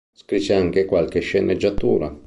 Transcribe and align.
Scrisse 0.17 0.55
anche 0.55 0.85
qualche 0.85 1.19
sceneggiatura. 1.19 2.19